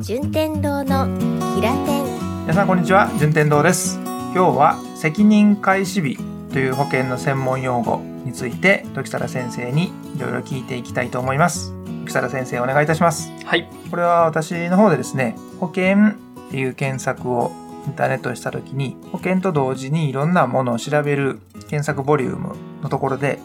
[0.00, 1.06] 順天堂の
[1.56, 3.10] キラテン皆さんこんにちは。
[3.18, 3.96] 順天堂です。
[3.96, 6.16] 今日は責任開始日
[6.52, 11.72] という保険の専門用語について時貞先生にいろいろ聞いていきたいと思います。
[12.04, 13.32] 時貞先生お願いいたします。
[13.44, 13.68] はい。
[13.90, 16.10] これは私の方でですね保険
[16.46, 17.50] っていう検索を
[17.86, 23.40] インターネットでした時に保険と同時にいろんなものを調べる検索ボリュームのところで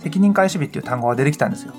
[0.00, 1.72] 責任開始日っていう単語が出てきたんですよ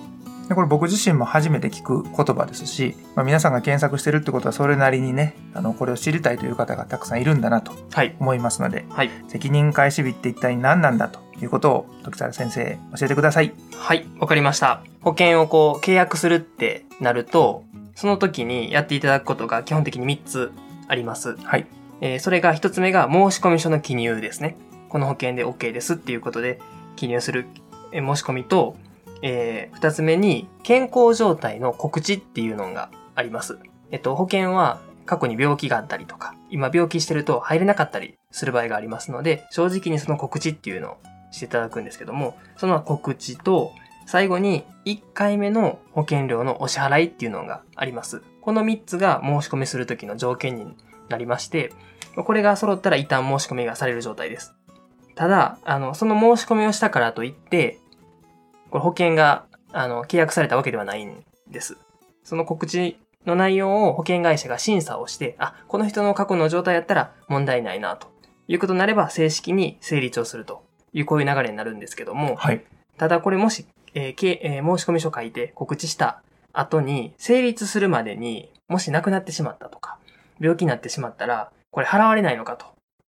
[0.48, 8.16] でこれ僕自身も初めて聞く言葉ですし、まあ、皆さんが検索してるってことはそれなりにねあのこれを知りたいという方がたくさんいるんだなとはい。
[8.20, 9.10] 思いますのではい。
[9.28, 14.06] 責任開始日って一体何なんだということを時沢先生教えてくださいはい。
[14.20, 14.82] わかりました。
[15.02, 17.64] 保険をこう契約するってなると、
[17.96, 20.52] その時にやっていただくことが基本的に3つ
[20.88, 21.38] あります。
[21.38, 21.68] はい
[22.02, 24.58] えーそれが1つ目が申込書の記入ですね。
[24.90, 26.60] この保険で OK ですっていうことで
[26.96, 27.48] 記入する
[27.92, 28.76] えー申し込みと、
[29.22, 33.60] え2つ目に健康状態の告知っていうのがあります。
[33.92, 40.98] えっと、保険は過去に病気があったりとか、今病気してると入れなかったりする場合がありますので、正直にその告知っていうのを
[41.32, 43.72] していただくんですけども、その告知と、
[44.06, 48.22] 最後に1回目の保険料のお支払いっていうのがあります。
[48.42, 50.66] この3つが申し込みするときの条件に
[51.10, 51.74] なりまして、
[52.16, 54.54] これが揃ったら一旦申し込みがされる状態です。
[55.16, 57.80] ただ、あの、その申し込みをしたからといって、
[58.70, 61.78] これ保険が、あの、契約されたわけではないんです。
[62.24, 68.18] その告知の内容を保険会社が審査をして、あ、この人の過去の状態やったら問題ないな、と。
[68.48, 72.64] いうことになれば正式に成立をするというこういう流れになるんですけども、はい。
[72.98, 76.22] ただこれもし、えーけえー申込書書いて告知した
[76.54, 80.00] 後に成立するまでにもし亡くなってしまったとか、
[80.40, 82.66] 病気になってしまったら、これ払われないのかと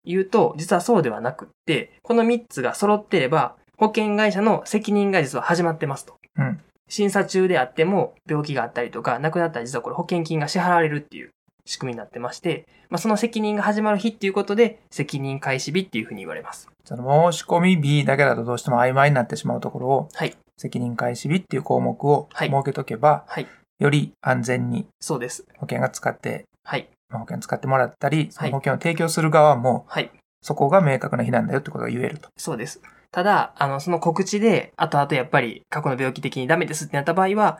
[0.03, 6.15] いうと、実はそうではなくって、この3つが揃ってれば、保険会社の責任が実は始まってますと。
[6.37, 11.29] うん審査中であっても病気があったりとか、亡くなったら実はこれ保険金が支払われるっていう
[11.65, 16.67] 仕組みになってまして、まあ、その責任が始まる日っていうことで、責任開始日っていうふうに言われます。
[16.83, 20.35] その申し込み日だけだとどうしても曖昧になってしまうところをはい。
[20.57, 23.47] 責任開始日っていう項目をはい設けとけば、はい。
[23.79, 25.45] より安全にそうです。
[25.59, 26.89] 保険が使って、はい。
[27.07, 30.11] まあ保険使ってもらったり、そはいの保険を提供する側も、はい。
[30.41, 32.27] そこが明確な日なんだよってことが言えると。
[32.35, 32.81] そうです。
[33.11, 37.59] ただ、あの、その告知で、後々やっぱり過去の病気的にダメですってなった場合は、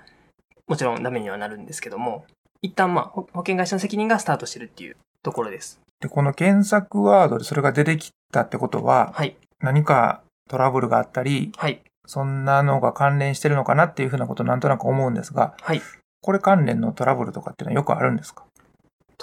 [0.68, 2.26] もちろんダメにはなるんですけども、
[2.62, 5.82] 一旦まあ、保保険会社の責任がスタートしてるっていうところです。
[6.00, 9.36] で、この検索ワードでそれが出てきたってことは、はい。
[9.60, 11.82] 何かトラブルがあったり、はい。
[12.06, 15.82] そんなのが関連してるのかなっていうふうなことをなんとなく思うんですが、はい。
[16.22, 18.46] これ関連のトラブルとかっていうのはよくあるんですか？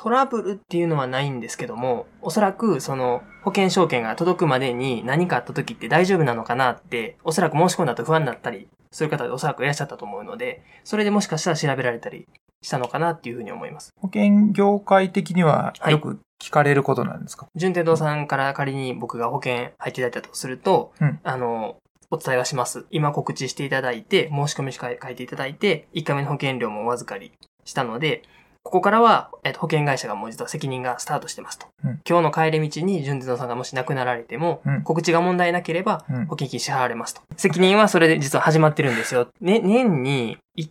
[0.00, 12.28] トラブルっていうのはないんですけども、おそらくその保険証券が届くまでに何かあった時って大丈夫なのかなって、おそらく申し込んだと不安になったり、そういう方でおそらくいらっしゃったと思うので、それでもしかしたら調べられたり
[12.62, 13.92] したのかなっていうふうに思います。
[13.96, 21.76] 保険業界的にははいよく聞かれることなんですか、順天堂さんから仮に僕が保険入っていただいたとすると、うんあの、
[22.12, 22.86] お伝えはします。
[22.90, 27.32] 今告知していただいて、申し込み書いていただいて、1回目の保険料もお預かり
[27.64, 28.22] したので、
[28.62, 31.66] ここからは、えっと、保険会社がもう実は責任がスタートしてますと。
[31.84, 37.22] うん今日の帰り道に順天堂さんがもし亡くなられても、うん告知が問題なければ、うん保険金支払われますと。
[37.36, 39.28] 責任はそれで実は始まってるんですよ。
[39.40, 40.68] ね、年に1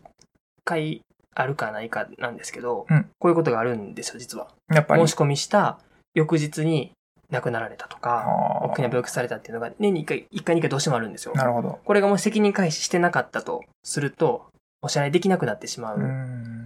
[0.64, 1.02] 回
[1.34, 4.48] あるかないかなんですけど、うんこういうことがあるんですよ、実は。
[4.72, 5.08] やっぱり。
[5.08, 5.80] 申し込みした
[6.14, 6.92] 翌日に
[7.32, 8.26] 亡くなられたとか、
[8.64, 11.34] 大きな病気されたっていうのが年に1回、1回2回どうしてもあるんですよ。
[11.34, 11.80] なるほど。
[11.84, 14.46] これがもし責任開始してなかったとすると、
[14.82, 16.00] お支払いできなくなってしまう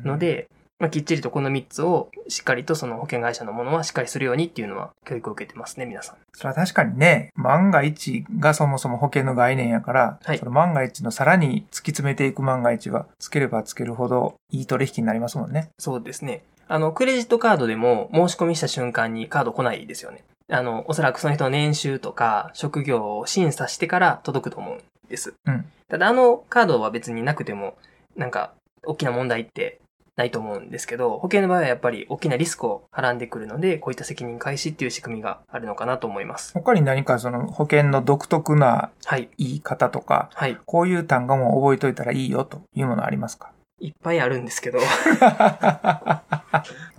[0.03, 0.49] ので、
[0.81, 6.15] まあ、きっちりとこの3つをしっかりとその保険会社のものはしっかりするようにっていうのは教育を受けてますね、皆さん。
[6.33, 15.69] それは確かにね、万が一がそもそも保険の概念やから、はいその万が一のさらに突き詰めていく万が一は、つければつけるほどいい取引になりますもんね。
[15.77, 16.41] そうですね。
[16.67, 20.23] あの、クレジットカードでも申し込みした瞬間にカード来ないですよね。
[20.49, 25.35] あの、おそらくその人の年収とか職業を審査してから届くと思うんです。
[25.45, 27.75] うんただあのカードは別になくても、
[28.15, 28.53] なんか、
[28.85, 29.81] 大きな問題って
[30.21, 36.53] ないと思うんですけど、保険の場合はやっぱり大きなリスクをはらんでくるので、こういった責任開始っていう仕組みがあるのかなと思います。
[36.53, 39.29] 他に何かその保険の独特なはい。
[39.37, 40.57] 言い方とか、はい。
[40.65, 43.51] こういう単語も覚えといたらいいよというものありますか？
[43.79, 44.77] いっぱいあるんですけど、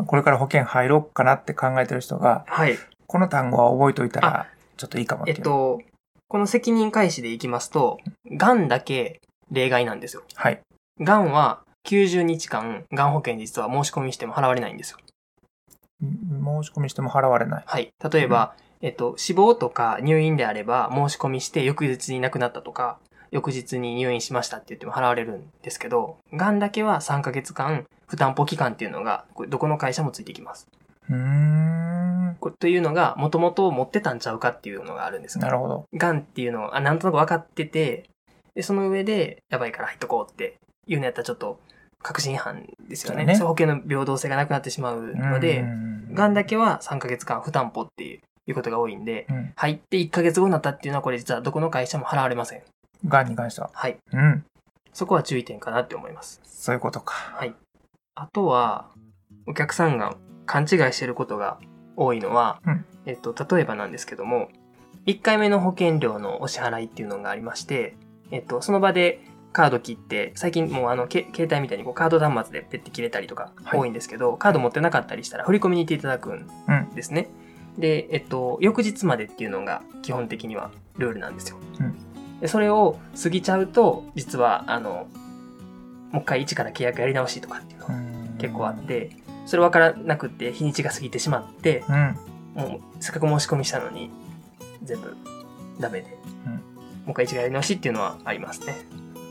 [0.05, 2.77] これから保険入ろうかなって考えてる人が、はい。
[3.07, 5.23] この単語は覚えといたらちょっといいかも。
[5.29, 5.81] えっと、
[6.27, 7.99] この責任開始でいきますと、
[8.37, 9.21] 癌だけ
[9.53, 10.25] 例外なんですよ。
[10.35, 10.61] はい。
[11.01, 14.99] 癌は90日間、癌保険実は申し込みしても払われないんですよ。
[16.01, 17.65] 申し込みしても払われない。
[17.67, 17.93] はい。
[18.13, 22.99] 例えば、えっと、死亡とか入院であれば申し込みして翌日に亡くなったとか、
[23.31, 30.67] 翌日に入院しましたって言っても払われるんですけど、がんだけは3ヶ月間負担保期間っていうのが、これどこの会社もついてきます。
[31.09, 32.37] うーん。
[32.59, 35.85] というのが、もともと持ってたんちゃうかっていうのがあるんですなるほど。
[35.95, 38.09] がんっていうのを、あ、なんとなく分かってて、
[38.55, 41.61] で、その上で、やばいから入っとこうっていうのやったらちょっと、
[42.03, 43.25] 確信犯ですよね。
[43.25, 49.53] ね保険の平等性がなくなってしまうのでう、んがんだけは3ヶ月間不担保っていうことが多いんで、うん。
[49.57, 52.63] 入って1ヶ月後になったっていうのはこれ実はどこの会社も払われません。
[53.07, 53.71] がんに関しては。
[53.73, 53.99] はい。
[54.13, 54.45] うん。
[54.93, 56.41] そこは注意点かなって思います。
[56.45, 57.15] そういうことか。
[57.15, 57.55] はい。
[58.15, 58.91] あとは、
[59.47, 61.59] お客さんが勘違いしてることが
[61.97, 64.49] 多いのは、うんえっと、例えばなんですけども、
[65.07, 67.97] 1回目の保険料のお支払いっていうのがありまして、
[68.31, 69.21] えっと、その場で
[69.53, 76.95] カード切って、最近もうあの、け携帯みたいにこうカード端末でペッて切れたりとかはい多いんですけど、カード持ってなかったりしたら振り込みに行っていただくんうん。
[76.95, 77.29] ですね。
[77.79, 81.59] で、えっと、翌日までっていうのが基本的にはルールなんですよ。
[81.81, 81.95] うん
[82.43, 85.07] でそれを過ぎちゃうと、実は、あの、
[86.11, 87.95] もう一回一から契約やり直しとかっていうのが
[88.39, 89.11] 結構あって、
[89.47, 92.19] それ分からなくって日にちが過ぎてしまって、うん。
[92.55, 94.11] もうせっかく申し込みしたのに、
[94.83, 95.17] 全部
[95.79, 98.75] ダメで、うんもう一回一からやり直しっていうのはありますね。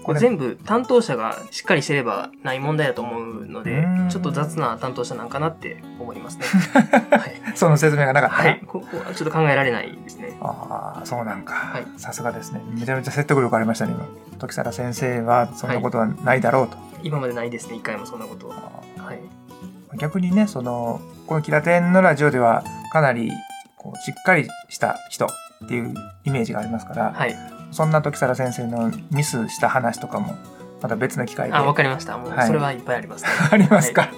[0.02, 6.46] ここれれ全部担当者がしっかりしてればない問題だと思うのでうん、ちょっと雑な担当者なんかなって思いますね。
[7.12, 7.42] はい。
[7.56, 8.62] その説明がなかったなはい。
[8.66, 10.38] ここはちょっと考えられないですね。
[10.42, 11.86] ああ、そうなんかはい。
[11.98, 12.62] さすがですね。
[12.74, 14.06] めちゃめちゃ説得力ありましたね、今。
[14.40, 16.78] 時貞先生はそんなことはないだろうと。
[17.04, 18.56] 今までないですね、一回もそんなことは。
[18.98, 19.20] はい。
[19.98, 23.32] 逆にね、その、このキラテンのラジオではかなり
[23.78, 25.94] こうしっかりした人っていう
[26.24, 27.61] イメージがありますから、はい。
[27.72, 30.36] そんな時貞先生のミスした話とかも
[30.82, 32.18] また別の機会であ、わあかりました。
[32.18, 33.30] もうはいそれはいっぱいありますね。
[33.58, 34.10] りますか、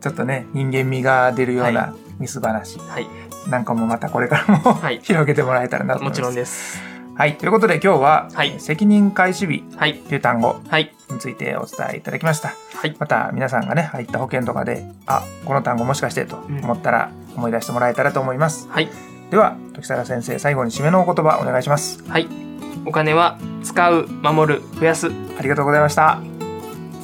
[0.00, 3.08] ちょっとね人間味が出るようはなミス話はい。
[3.48, 6.20] なんかもまたこれからも、はい 広げてもらえたらなと思います。
[6.20, 6.82] もちろんです。
[7.16, 9.94] はい、ということで今日は、はい責任開始日はい。
[9.94, 10.94] という単語はい。
[11.10, 12.48] についてお伝えいただきました。
[12.48, 12.94] はい。
[12.98, 18.68] また皆さんがね入った保険とかであこの単語もしかしてと思ったら思い出してもらえたらと思います。
[18.68, 18.90] はい。
[19.30, 22.04] では時貞先生最後に締めのお言葉お願いします。
[22.08, 22.45] はい。
[22.86, 25.10] お金は使う、守る、増やす。
[25.38, 26.20] ありがとうございました。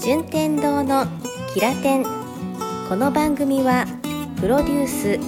[0.00, 1.06] 順天堂の
[1.52, 2.04] キラテン
[2.88, 3.86] この番組は
[4.40, 5.18] プロデュース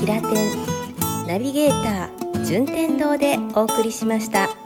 [0.00, 4.61] キラテンナビゲーター順天堂でお送りしました。